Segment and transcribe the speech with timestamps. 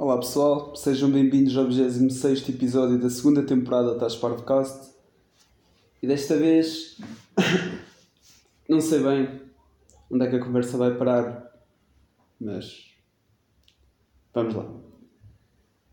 [0.00, 4.94] Olá pessoal, sejam bem-vindos ao 26 episódio da segunda temporada da Podcast.
[6.00, 6.98] E desta vez
[8.70, 9.40] não sei bem
[10.08, 11.52] onde é que a conversa vai parar,
[12.40, 12.94] mas
[14.32, 14.72] vamos lá.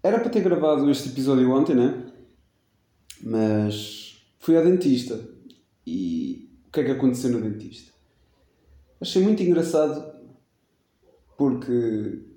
[0.03, 2.05] Era para ter gravado este episódio ontem, né?
[3.23, 5.19] Mas fui ao dentista
[5.83, 7.91] e o que é que aconteceu no dentista?
[9.01, 10.13] Achei muito engraçado
[11.35, 12.34] porque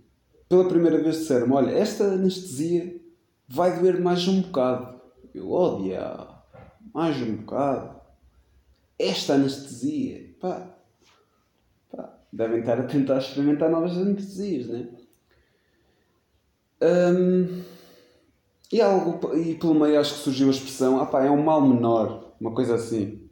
[0.49, 3.01] pela primeira vez disseram olha, esta anestesia
[3.47, 5.01] vai doer mais um bocado.
[5.34, 6.34] Eu, oh diabo,
[6.95, 7.98] mais um bocado.
[8.98, 10.75] Esta anestesia, pá,
[11.91, 14.89] pá, devem estar a tentar experimentar novas anestesias, né?
[16.80, 17.62] Um,
[18.73, 21.61] e, algo, e pelo meio acho que surgiu a expressão, ah pá, é um mal
[21.61, 23.28] menor, uma coisa assim.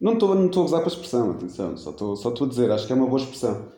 [0.00, 2.86] Não estou não a usar para a expressão, atenção, só estou só a dizer, acho
[2.86, 3.68] que é uma boa expressão.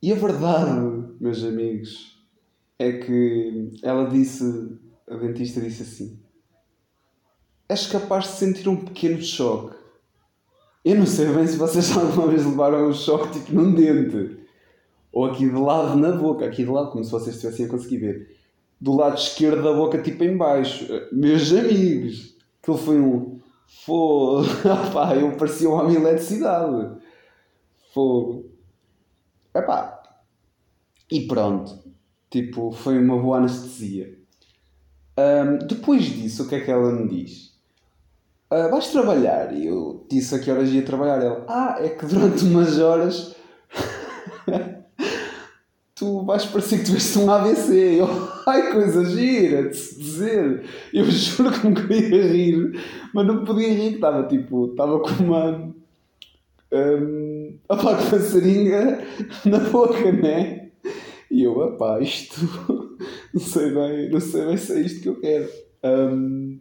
[0.00, 2.18] E a verdade, meus amigos,
[2.78, 4.44] é que ela disse,
[5.08, 6.18] a dentista disse assim:
[7.68, 9.76] És capaz de sentir um pequeno choque.
[10.84, 14.38] Eu não sei bem se vocês alguma vez levaram um choque tipo num dente.
[15.12, 17.98] Ou aqui de lado na boca, aqui de lado, como se vocês estivessem a conseguir
[17.98, 18.36] ver.
[18.80, 20.86] Do lado esquerdo da boca, tipo em baixo.
[21.12, 23.40] Meus amigos, aquilo foi um.
[23.84, 24.44] Fogo.
[24.92, 27.00] Pá, eu parecia um homem eletricidade.
[27.92, 28.50] Fogo.
[29.54, 29.93] Epá.
[31.14, 31.78] E pronto.
[32.28, 34.18] Tipo, foi uma boa anestesia.
[35.16, 37.54] Um, depois disso, o que é que ela me diz?
[38.52, 39.54] Uh, vais trabalhar?
[39.54, 41.22] E eu disse a que horas ia trabalhar.
[41.22, 43.36] Ela, ah, é que durante umas horas
[45.94, 48.00] tu vais parecer que tiveste um AVC.
[48.00, 48.08] Eu,
[48.44, 50.64] ai, coisa gira de se dizer.
[50.92, 52.82] Eu juro que me queria rir,
[53.14, 55.72] mas não podia rir, estava tipo, estava com uma
[56.72, 58.98] um, a passarinha
[59.44, 60.63] na boca, né?
[61.34, 62.36] E eu, opá, isto
[63.34, 65.50] não sei bem, não sei bem se é isto que eu quero.
[65.82, 66.60] Um,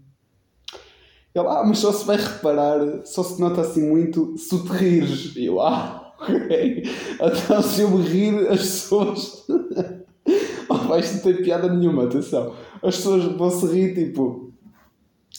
[1.36, 5.36] ele, ah, mas só se vai reparar, só se nota assim muito se te rires.
[5.36, 6.84] E eu, ah, ok.
[7.22, 9.46] Então se eu me rir, as pessoas.
[10.68, 12.56] oh, isto não tem piada nenhuma, atenção.
[12.82, 14.43] As pessoas vão se rir tipo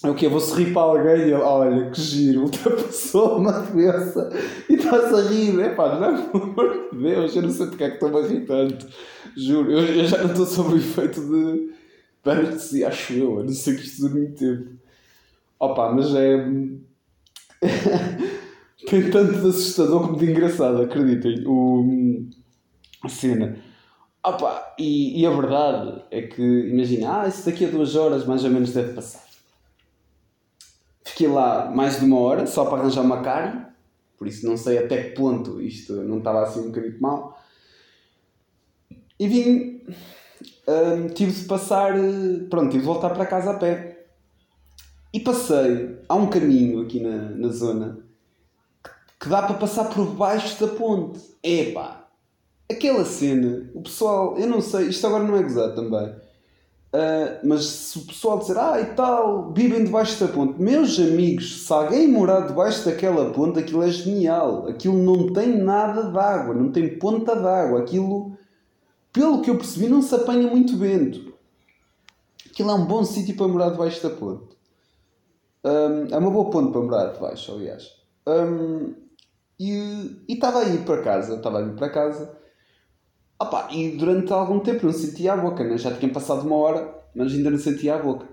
[0.04, 0.28] é o que?
[0.28, 4.30] Vou sorrir para alguém e ele, olha, que giro, ultrapassou uma doença
[4.68, 5.60] e está-se a rir.
[5.60, 8.26] É pá, não, pelo amor de Deus, eu não sei porque é que estou-me a
[8.26, 8.86] rir tanto.
[9.36, 11.72] Juro, eu, eu já não estou sob o efeito de.
[12.22, 14.70] Parece, acho eu, eu não sei que isto dura muito tempo.
[15.58, 16.46] Opa, mas é.
[18.86, 21.44] Tem tanto de assustador como de engraçado, acreditem.
[21.46, 22.26] O...
[23.02, 23.56] A cena.
[24.22, 28.44] Opa, e, e a verdade é que, imagina, ah, isso daqui a duas horas mais
[28.44, 29.23] ou menos deve passar
[31.14, 33.64] Fiquei lá mais de uma hora só para arranjar uma carne,
[34.18, 37.40] por isso não sei até que ponto isto não estava assim um bocadinho mal.
[39.16, 39.80] E vim,
[40.66, 41.94] hum, tive de passar,
[42.50, 44.06] pronto, tive de voltar para casa a pé.
[45.12, 48.00] E passei, há um caminho aqui na, na zona
[48.82, 51.20] que, que dá para passar por baixo da ponte.
[51.44, 52.08] Epá,
[52.68, 56.23] aquela cena, o pessoal, eu não sei, isto agora não é gozado também
[56.94, 61.66] Uh, mas se o pessoal dizer, ah e tal, vivem debaixo da ponte, meus amigos,
[61.66, 64.68] se alguém morar debaixo daquela ponte, aquilo é genial.
[64.68, 67.80] Aquilo não tem nada de água, não tem ponta de água.
[67.80, 68.38] Aquilo,
[69.12, 71.34] pelo que eu percebi, não se apanha muito vento.
[72.48, 74.56] Aquilo é um bom sítio para morar debaixo da ponte.
[75.64, 77.90] Um, é uma boa ponte para morar debaixo, aliás.
[78.24, 78.94] Um,
[79.58, 82.43] e estava a ir para casa, estava a ir para casa
[83.44, 85.76] Opa, e durante algum tempo não sentia a boca, né?
[85.76, 88.26] já tinha passado uma hora, mas ainda não sentia a boca.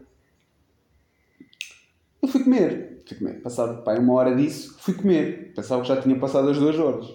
[2.21, 3.41] Eu fui comer, fui comer.
[3.41, 5.51] Passado pá, uma hora disso, fui comer.
[5.53, 7.07] Pensava que já tinha passado as duas horas.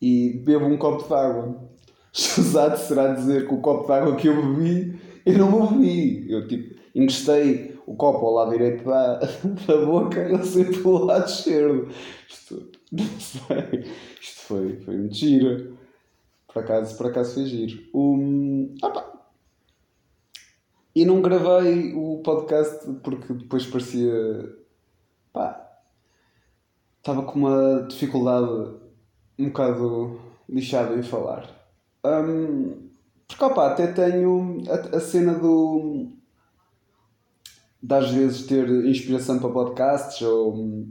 [0.00, 1.60] e bebo um copo de água.
[2.10, 6.30] Escusado será dizer que o copo de água que eu bebi, eu não bebi.
[6.30, 9.18] Eu tipo, encostei o copo ao lado direito da,
[9.66, 11.88] da boca e ele saiu pelo lado esquerdo.
[12.26, 13.90] Isto, não sei.
[14.20, 15.78] Isto foi, foi muito giro.
[16.46, 17.82] Por acaso, por acaso foi giro.
[17.94, 18.74] Um.
[20.94, 24.54] E não gravei o podcast porque depois parecia.
[25.32, 25.58] pá.
[26.98, 28.76] Estava com uma dificuldade
[29.38, 31.48] um bocado lixada em falar.
[32.04, 32.90] Um,
[33.26, 36.08] porque opa, até tenho a, a cena do.
[37.82, 40.86] de às vezes ter inspiração para podcasts ou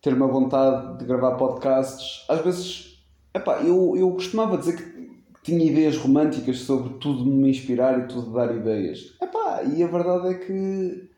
[0.00, 2.24] ter uma vontade de gravar podcasts.
[2.28, 3.02] Às vezes,
[3.34, 5.10] epá, eu, eu costumava dizer que
[5.42, 9.14] tinha ideias românticas sobre tudo me inspirar e tudo dar ideias.
[9.20, 11.08] Epá, e a verdade é que,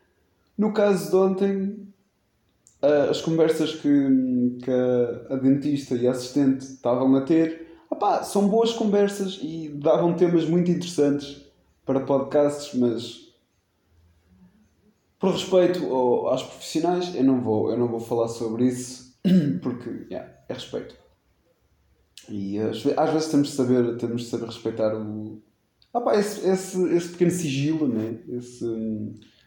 [0.57, 1.87] no caso de ontem,
[3.09, 4.71] as conversas que, que
[5.29, 10.45] a, dentista e a assistente estavam a ter, opá, são boas conversas e davam temas
[10.45, 11.41] muito interessantes
[11.85, 13.22] para podcasts, mas
[15.23, 19.17] por respeito ao, aos profissionais, eu não, vou, eu não vou falar sobre isso
[19.63, 20.97] porque yeah, é respeito.
[22.27, 25.41] E às, às vezes temos de saber, temos de saber respeitar o,
[25.93, 28.19] opá, esse, esse, esse pequeno sigilo, né?
[28.27, 28.65] esse,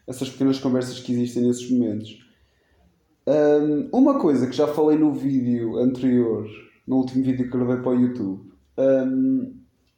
[0.07, 2.25] essas pequenas conversas que existem nesses momentos.
[3.27, 6.49] Um, uma coisa que já falei no vídeo anterior,
[6.87, 9.55] no último vídeo que gravei para o YouTube, um,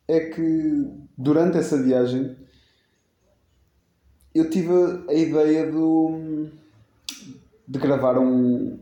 [0.10, 2.36] é que durante essa viagem
[4.40, 4.72] eu tive
[5.08, 6.48] a ideia do,
[7.68, 8.80] de gravar um,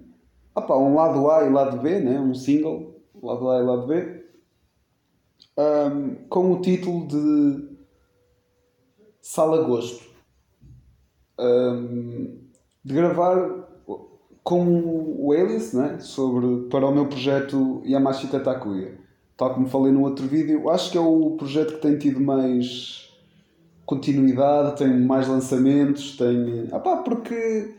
[0.56, 2.19] opa, um lado A e lado B, né?
[2.19, 4.24] um single, lado A e lado B,
[5.57, 7.69] um, com o título de
[9.21, 10.06] Sala Gosto.
[12.83, 13.68] de gravar
[14.44, 18.98] com o Elias né, sobre, para o meu projeto Yamashita Takuya.
[19.36, 23.06] Tal como falei no outro vídeo, acho que é o projeto que tem tido mais
[23.88, 26.68] continuidade, tem mais lançamentos, tem.
[26.74, 27.74] Ah pá, porque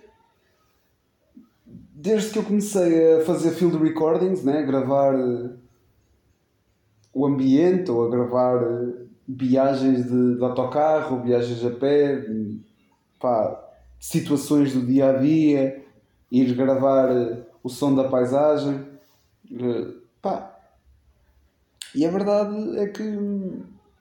[1.93, 5.15] desde que eu comecei a fazer field recordings, né, a gravar
[7.13, 8.59] o ambiente ou a gravar
[9.29, 12.25] viagens de, de autocarro, viagens a pé,
[13.21, 13.63] pá,
[14.01, 15.85] situações do dia a dia
[16.33, 18.87] ir gravar eh, o som da paisagem.
[19.53, 20.57] Eh, pá.
[21.95, 23.05] E a verdade é que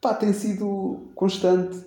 [0.02, 1.86] pá, tem sido constante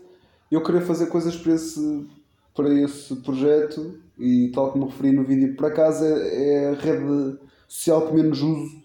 [0.51, 2.07] eu querer fazer coisas para esse,
[2.55, 7.39] para esse projeto e tal como referi no vídeo, por acaso é, é a rede
[7.69, 8.83] social que menos uso.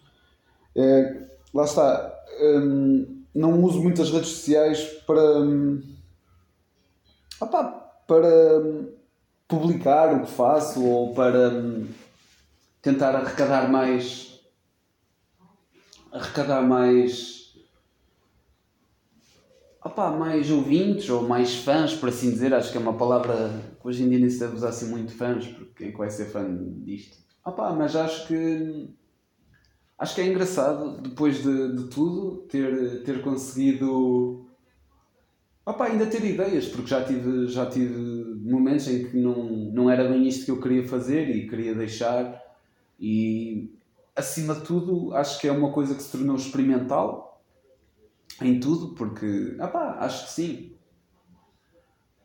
[0.75, 5.81] É, lá está, hum, não uso muitas redes sociais para, hum,
[8.07, 8.89] para hum,
[9.47, 11.87] publicar o que faço ou para hum,
[12.81, 14.39] tentar arrecadar mais
[16.11, 17.34] arrecadar mais
[19.85, 23.87] opá, mais ouvintes ou mais fãs, por assim dizer, acho que é uma palavra que
[23.87, 26.25] hoje em dia nem se deve usar assim muito fãs, porque quem é vai ser
[26.25, 26.43] fã
[26.83, 27.17] disto?
[27.45, 28.89] Opá, mas acho que
[29.97, 34.45] acho que é engraçado depois de, de tudo ter, ter conseguido
[35.65, 37.97] Opa, ainda ter ideias, porque já tive, já tive
[38.43, 42.39] momentos em que não, não era bem isto que eu queria fazer e queria deixar.
[42.99, 43.73] E
[44.15, 47.34] acima de tudo, acho que é uma coisa que se tornou experimental
[48.41, 50.71] em tudo, porque opa, acho que sim.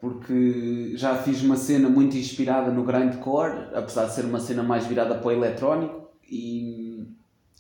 [0.00, 4.86] Porque já fiz uma cena muito inspirada no grindcore, apesar de ser uma cena mais
[4.86, 7.06] virada para o eletrónico, e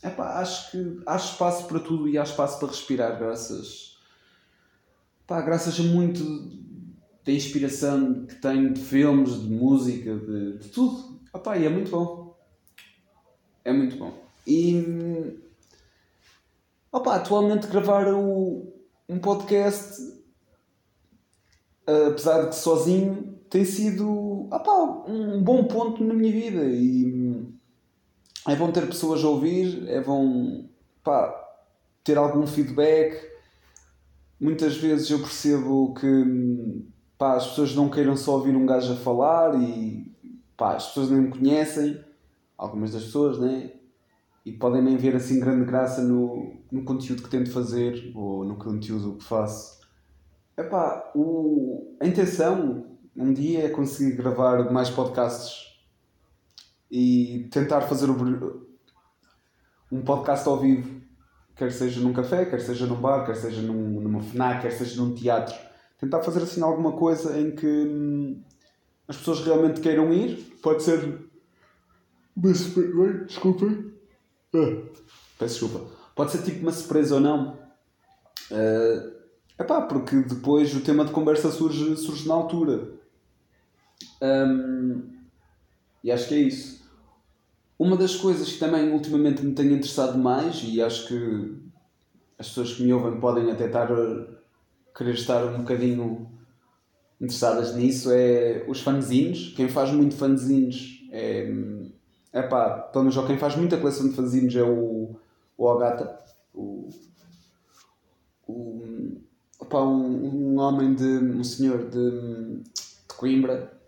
[0.02, 3.90] epá, acho que há espaço para tudo e há espaço para respirar, graças
[5.26, 6.24] pá, graças a muito
[7.24, 11.20] da inspiração que tenho de filmes, de música, de, de tudo.
[11.32, 12.36] Ah, pá, e é muito bom.
[13.64, 14.12] É muito bom.
[14.46, 15.38] E
[16.92, 18.72] opa, atualmente gravar o,
[19.08, 20.00] um podcast,
[21.86, 26.64] apesar de que sozinho, tem sido opa, um bom ponto na minha vida.
[26.64, 27.46] E
[28.48, 30.68] é bom ter pessoas a ouvir, é bom
[31.02, 31.34] pá,
[32.04, 33.30] ter algum feedback
[34.40, 36.86] muitas vezes eu percebo que
[37.18, 40.10] pá, as pessoas não queiram só ouvir um gajo a falar e
[40.56, 42.02] pá, as pessoas nem me conhecem,
[42.56, 43.72] algumas das pessoas, né?
[44.50, 48.56] E podem nem ver assim grande graça no, no conteúdo que tento fazer ou no
[48.56, 49.78] conteúdo que faço.
[50.56, 55.68] Epá, o, a intenção um dia é conseguir gravar mais podcasts
[56.90, 58.66] e tentar fazer o,
[59.92, 61.00] um podcast ao vivo
[61.54, 65.00] quer seja num café, quer seja num bar, quer seja num, numa FNAC, quer seja
[65.00, 65.54] num teatro.
[65.98, 68.42] Tentar fazer assim alguma coisa em que hum,
[69.06, 70.36] as pessoas realmente queiram ir.
[70.60, 71.30] Pode ser.
[72.34, 73.92] Desculpem.
[74.54, 74.82] Ah,
[75.38, 75.90] peço desculpa.
[76.14, 77.58] Pode ser tipo uma surpresa ou não.
[78.50, 79.12] Uh,
[79.58, 82.92] epá, porque depois o tema de conversa surge, surge na altura.
[84.20, 85.02] Um,
[86.02, 86.80] e acho que é isso.
[87.78, 91.56] Uma das coisas que também ultimamente me tem interessado mais, e acho que
[92.38, 93.88] as pessoas que me ouvem podem até estar
[94.96, 96.30] querer estar um bocadinho
[97.20, 99.54] interessadas nisso, é os fanzines.
[99.54, 101.50] Quem faz muito fanzines é.
[102.32, 105.16] É pá, pelo menos quem faz muita coleção de fanzines é o,
[105.56, 106.18] o Ogata.
[106.54, 106.88] O,
[108.46, 109.20] o,
[109.58, 111.04] opa, um, um homem de.
[111.04, 113.80] um senhor de, de Coimbra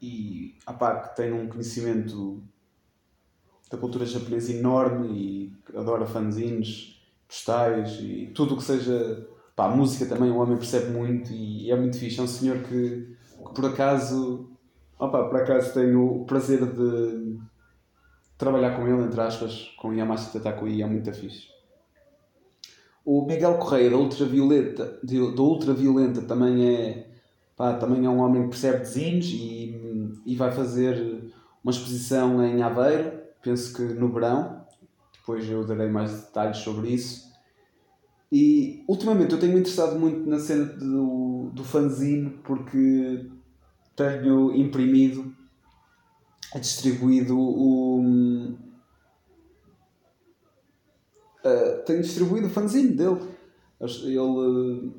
[0.00, 2.42] e opá, que tem um conhecimento
[3.70, 9.26] da cultura japonesa enorme e adora fanzines, postais e tudo o que seja.
[9.54, 12.20] Pá, música também o homem percebe muito e é muito fixe.
[12.20, 14.50] É um senhor que, que por acaso.
[14.98, 17.38] Opa, por acaso tenho o prazer de
[18.38, 21.48] trabalhar com ele, entre aspas, com Yamashita Takui, é muito fixe.
[23.04, 27.06] O Miguel Correia da Ultravioleta, da Ultraviolenta também é,
[27.56, 32.44] pá, também é um homem que percebe de zines e, e vai fazer uma exposição
[32.44, 33.12] em Aveiro,
[33.42, 34.64] penso que no verão.
[35.12, 37.26] Depois eu darei mais detalhes sobre isso.
[38.30, 43.28] E ultimamente eu tenho me interessado muito na cena do, do fanzine porque
[43.94, 45.34] tenho imprimido,
[46.54, 48.00] distribuído o.
[51.44, 53.20] Uh, tenho distribuído o fanzine dele.
[53.80, 54.94] Ele uh,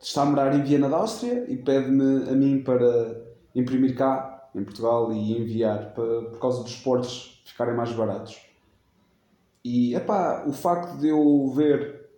[0.00, 3.22] está a morar em Viena da Áustria e pede-me a mim para
[3.54, 8.40] imprimir cá, em Portugal, e enviar para, por causa dos portos ficarem mais baratos.
[9.64, 12.08] E epá, o facto de eu ver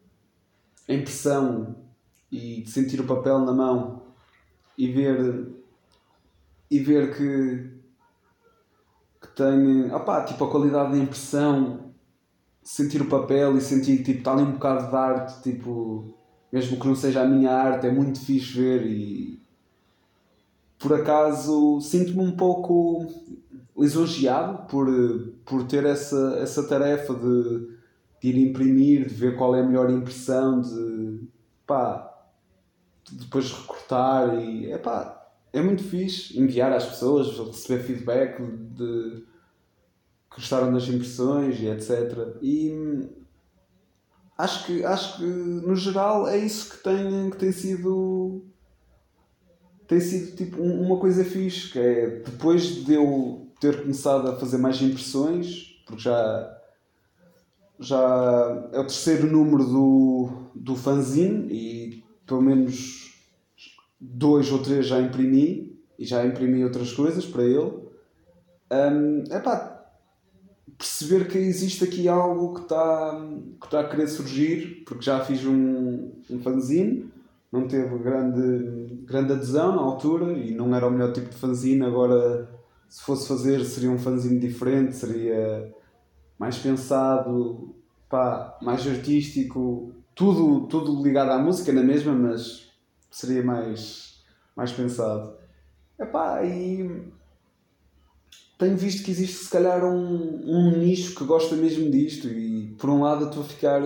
[0.89, 1.77] a impressão
[2.31, 4.03] e de sentir o papel na mão
[4.77, 5.49] e ver
[6.71, 7.78] e ver que
[9.39, 11.93] tem opá, tipo a qualidade da impressão
[12.61, 16.13] sentir o papel e sentir tipo está ali um bocado de arte tipo
[16.53, 19.41] mesmo que não seja a minha arte é muito fixe ver e
[20.77, 23.07] por acaso sinto-me um pouco
[23.77, 24.89] lisonjeado por,
[25.45, 27.77] por ter essa, essa tarefa de,
[28.21, 31.21] de ir imprimir, de ver qual é a melhor impressão, de
[31.65, 32.13] pá,
[33.05, 39.28] de depois recortar e é pá, é muito fixe enviar às pessoas, receber feedback de
[40.39, 42.37] gostaram das impressões e etc.
[42.41, 42.73] E
[44.37, 48.45] acho que, acho que no geral é isso que tem, que tem sido
[49.87, 54.59] tem sido tipo uma coisa fixe, que é depois de eu ter começado a fazer
[54.59, 56.55] mais impressões, porque já
[57.81, 63.15] já é o terceiro número do, do fanzine e pelo menos
[64.01, 67.73] dois ou três já imprimi e já imprimi outras coisas para ele.
[68.71, 69.78] Um, epá,
[70.79, 73.21] perceber que existe aqui algo que está
[73.61, 77.13] que está a querer surgir, porque já fiz um, um fanzine,
[77.51, 81.85] não teve grande, grande adesão na altura e não era o melhor tipo de fanzine.
[81.85, 82.49] Agora,
[82.89, 85.75] se fosse fazer, seria um fanzine diferente, seria
[86.39, 87.75] mais pensado,
[88.09, 92.71] pá, mais artístico, tudo, tudo ligado à música na mesma, mas
[93.11, 94.23] seria mais,
[94.55, 95.37] mais pensado.
[95.99, 97.11] Epá, e
[98.59, 102.91] tenho visto que existe se calhar um, um nicho que gosta mesmo disto e por
[102.91, 103.81] um lado estou a ficar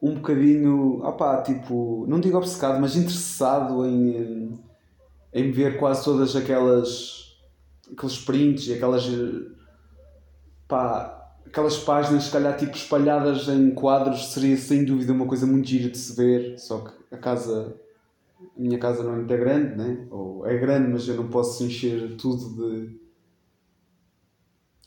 [0.00, 4.58] um bocadinho, opá, tipo, não digo obcecado, mas interessado em,
[5.34, 7.36] em ver quase todas aquelas
[7.92, 9.04] aqueles prints e aquelas
[10.68, 15.68] pá, aquelas páginas se calhar tipo espalhadas em quadros seria sem dúvida uma coisa muito
[15.68, 17.74] gira de se ver, só que a casa
[18.40, 20.06] a minha casa não é muito grande, né?
[20.10, 22.99] ou é grande, mas eu não posso encher tudo de,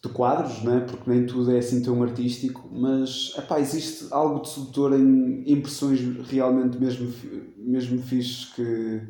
[0.03, 0.81] de quadros, né?
[0.81, 6.00] porque nem tudo é assim tão artístico, mas epá, existe algo de sedutor em impressões
[6.29, 7.12] realmente mesmo,
[7.55, 9.01] mesmo fixes que,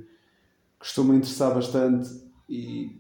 [0.80, 2.10] que estão-me a interessar bastante
[2.48, 2.96] e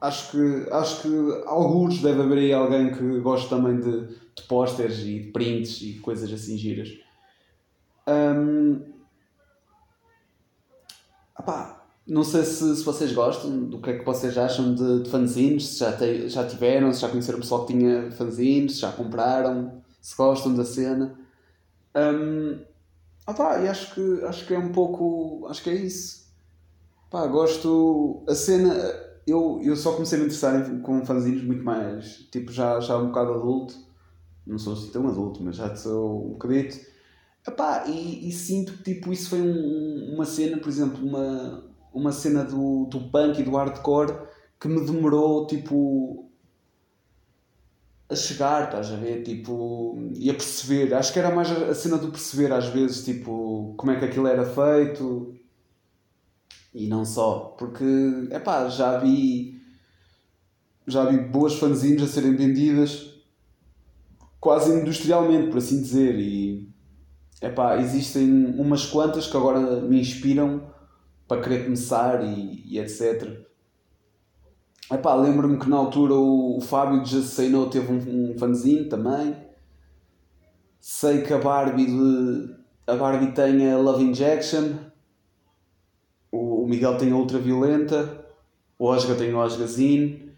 [0.00, 5.00] acho que, acho que alguns deve haver aí alguém que gosta também de, de pósteres
[5.00, 6.88] e de prints e coisas assim giras.
[8.08, 8.80] Um,
[11.38, 15.10] Epá, não sei se, se vocês gostam, do que é que vocês acham de, de
[15.10, 18.90] fanzines, se já, te, já tiveram, se já conheceram pessoal que tinha fanzines, se já
[18.90, 21.18] compraram, se gostam da cena.
[21.94, 22.60] Um,
[23.26, 25.46] opá, e acho que, acho que é um pouco.
[25.50, 26.26] Acho que é isso.
[27.10, 28.24] Pá, gosto.
[28.26, 28.74] A cena.
[29.26, 32.26] Eu, eu só comecei a me interessar em, com fanzines muito mais.
[32.32, 33.74] Tipo, já, já um bocado adulto.
[34.46, 36.78] Não sou assim tão adulto, mas já sou um bocadito.
[37.46, 41.67] Epá, e, e sinto que tipo, isso foi um, uma cena, por exemplo, uma,
[41.98, 44.14] uma cena do, do punk e do hardcore
[44.60, 46.30] que me demorou tipo
[48.08, 49.22] a chegar, estás a ver?
[49.22, 50.94] Tipo, e a perceber.
[50.94, 54.26] Acho que era mais a cena do perceber às vezes, tipo, como é que aquilo
[54.26, 55.34] era feito
[56.74, 57.54] e não só.
[57.58, 57.84] Porque,
[58.30, 59.58] epá, já vi
[60.86, 63.14] já vi boas fanzines a serem vendidas
[64.40, 66.72] quase industrialmente, por assim dizer, e
[67.42, 70.72] epá, existem umas quantas que agora me inspiram
[71.28, 73.46] para querer começar e, e etc.
[74.90, 79.36] Epá, lembro-me que na altura o, o Fábio de No teve um, um fanzine também.
[80.80, 82.54] Sei que a Barbie, de,
[82.86, 84.76] a Barbie tem a Love Injection.
[86.32, 88.24] O, o Miguel tem a Ultraviolenta.
[88.78, 90.32] O Osga tem o Osgazine.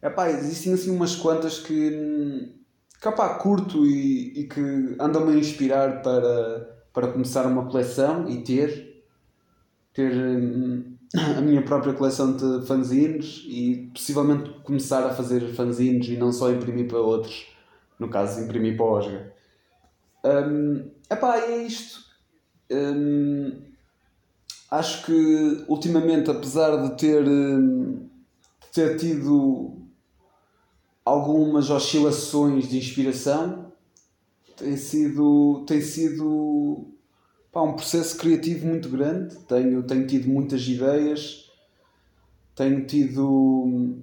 [0.00, 2.54] Epá, existem assim umas quantas que
[3.00, 8.85] capá curto e, e que anda-me a inspirar para, para começar uma coleção e ter,
[9.96, 10.94] ter hum,
[11.38, 16.52] a minha própria coleção de fanzines e possivelmente começar a fazer fanzines e não só
[16.52, 17.46] imprimir para outros,
[17.98, 19.32] no caso imprimir para o Osga.
[20.22, 22.04] Um, epá, é isto.
[22.70, 23.62] Hum,
[24.70, 28.06] acho que ultimamente, apesar de ter, hum,
[28.60, 29.78] de ter tido
[31.04, 33.72] algumas oscilações de inspiração,
[34.56, 36.95] tem sido, tem sido
[37.56, 39.34] pá, um processo criativo muito grande.
[39.48, 41.50] Tenho, tenho tido muitas ideias,
[42.54, 43.96] tenho tido.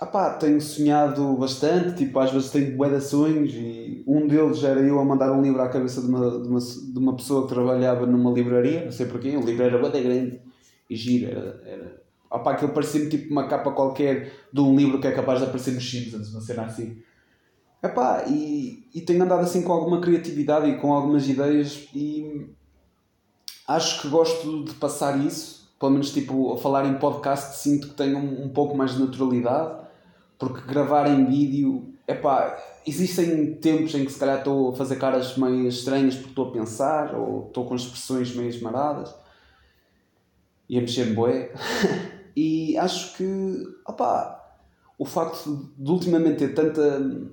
[0.00, 4.64] Ah pá, tenho sonhado bastante, tipo, às vezes tenho bué de sonhos e um deles
[4.64, 7.42] era eu a mandar um livro à cabeça de uma, de uma, de uma pessoa
[7.42, 10.40] que trabalhava numa livraria, não sei porquê, o livro era grande
[10.90, 14.98] e giro, era, era ah pá, aquilo parecia-me tipo uma capa qualquer de um livro
[15.00, 16.96] que é capaz de aparecer nos Simpsons, uma cena assim.
[17.80, 22.50] Epá, e, e tenho andado assim com alguma criatividade e com algumas ideias e
[23.66, 27.94] acho que gosto de passar isso, pelo menos tipo a falar em podcast sinto que
[27.94, 29.82] tenho um, um pouco mais de naturalidade
[30.42, 34.96] porque gravar em vídeo, é pá, existem tempos em que se calhar estou a fazer
[34.96, 39.14] caras meio estranhas porque estou a pensar ou estou com expressões meio esmaradas
[40.68, 41.52] e a mexer boé.
[42.34, 44.56] e acho que, opá,
[44.98, 47.30] o facto de ultimamente ter tanta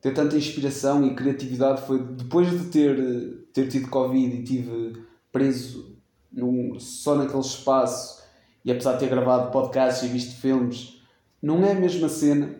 [0.00, 5.96] ter tanta inspiração e criatividade foi depois de ter, ter tido Covid e tive preso
[6.30, 8.22] num, só naquele espaço
[8.62, 11.00] e apesar de ter gravado podcasts e visto filmes
[11.40, 12.54] não é a mesma cena.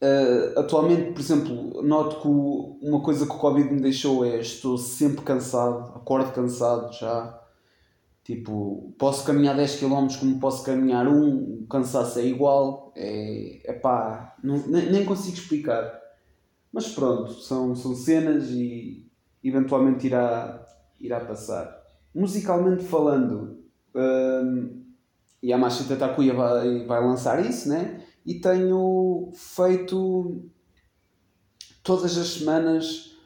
[0.00, 4.38] Uh, atualmente, por exemplo, noto que o, uma coisa que o Covid me deixou é
[4.38, 7.36] estou sempre cansado, acordo cansado já.
[8.22, 12.92] Tipo, posso caminhar 10 km como posso caminhar um, o cansaço é igual.
[12.94, 15.98] É, é pá, não, nem, nem consigo explicar.
[16.72, 19.09] Mas pronto, são, são cenas e
[19.42, 20.64] eventualmente irá,
[20.98, 21.80] irá passar.
[22.14, 23.58] Musicalmente falando,
[23.94, 24.82] hum,
[25.42, 28.04] e a Machita Takuya vai, vai lançar isso, né?
[28.26, 30.44] E tenho feito
[31.82, 33.16] todas as semanas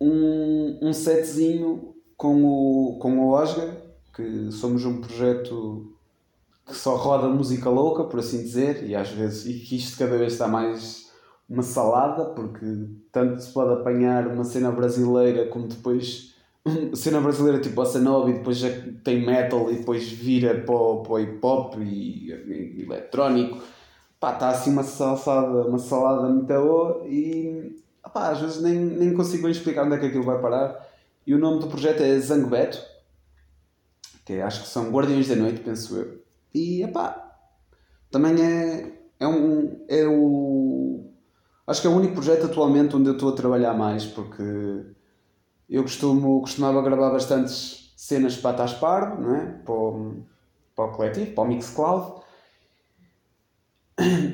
[0.00, 3.76] um, um setzinho com o, com o Oscar,
[4.14, 5.94] que somos um projeto
[6.66, 10.18] que só roda música louca, por assim dizer, e às vezes, e que isto cada
[10.18, 11.07] vez está mais
[11.48, 12.66] uma salada, porque
[13.10, 16.34] tanto se pode apanhar uma cena brasileira como depois
[16.94, 18.68] cena brasileira tipo bossa nova e depois já
[19.02, 23.62] tem metal e depois vira para o, para o hip hop e, e, eletrónico.
[24.20, 27.76] Pá, está assim uma salada, uma salada muito boa e
[28.12, 30.86] pá, às vezes nem, nem consigo explicar onde é que aquilo vai parar.
[31.26, 32.82] E o nome do projeto é Zangbeto,
[34.24, 36.20] que é, acho que são Guardiões da Noite, penso eu.
[36.54, 37.28] E pá,
[38.10, 39.84] também é, é um.
[39.88, 41.04] É o.
[41.68, 44.42] Acho que é o único projeto atualmente onde eu estou a trabalhar mais, porque
[45.68, 49.44] eu costumo, costumava gravar bastantes cenas para a Taspardo, não é?
[49.66, 50.16] para, o,
[50.74, 52.22] para o coletivo, para o Mixcloud.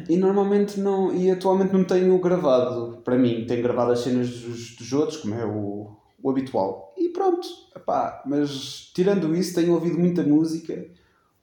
[0.08, 4.76] E normalmente não, e atualmente não tenho gravado para mim, tenho gravado as cenas dos,
[4.76, 6.94] dos outros, como é o, o habitual.
[6.96, 10.86] E pronto, epá, mas tirando isso, tenho ouvido muita música.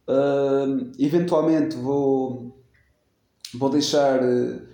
[0.07, 2.55] Uh, eventualmente vou,
[3.53, 4.23] vou deixar.
[4.23, 4.71] Uh,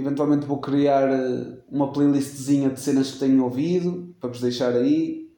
[0.00, 5.30] Eventualmente vou criar eh, uma playlistzinha de cenas que tenho ouvido para vos deixar aí.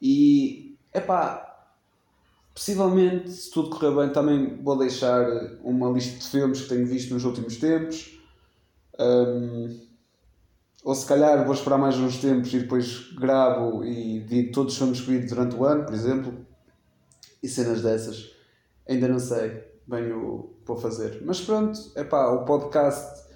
[0.00, 1.66] E é pá,
[2.54, 5.26] possivelmente, se tudo correr bem, também vou deixar
[5.62, 8.18] uma lista de filmes que tenho visto nos últimos tempos.
[8.98, 9.78] Um,
[10.82, 14.78] ou se calhar vou esperar mais uns tempos e depois gravo e digo todos os
[14.78, 16.46] filmes que vi durante o ano, por exemplo.
[17.42, 18.32] E cenas dessas.
[18.88, 21.22] Ainda não sei bem o que vou fazer.
[21.26, 23.27] Mas pronto, é pá, o podcast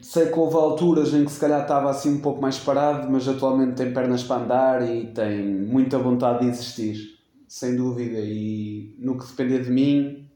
[0.00, 3.28] sei que houve alturas em que se calhar estava assim um pouco mais parado, mas
[3.28, 8.18] atualmente tem pernas para andar e tem muita vontade de existir, sem dúvida.
[8.18, 10.28] E no que depender de mim,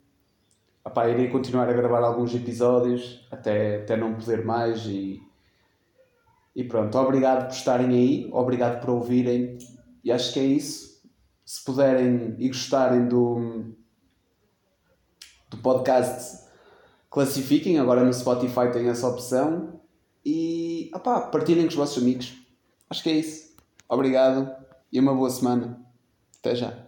[0.85, 4.85] opá, irei continuar a gravar alguns episódios até, até não poder mais.
[4.87, 5.23] E,
[6.55, 9.59] e pronto, obrigado por estarem aí, obrigado por ouvirem.
[10.05, 11.03] E acho que é isso.
[11.45, 13.73] Se puderem e gostarem do,
[15.49, 16.46] do podcast
[17.17, 19.81] classifiquem, agora no Spotify tem essa opção
[20.23, 22.35] e opá, partilhem com os vossos amigos.
[22.91, 23.57] Acho que é isso.
[23.89, 24.55] Obrigado
[24.93, 25.81] e uma boa semana.
[26.39, 26.86] Até já.